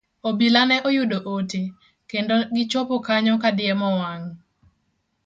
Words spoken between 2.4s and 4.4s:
gichopo kanyo ka diemo wang'.